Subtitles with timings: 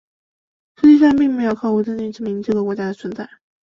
[0.77, 3.29] 实际上并没有考古证据证明这个国家的存在。